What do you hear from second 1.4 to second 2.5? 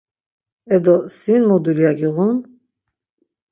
mu dulya giğun?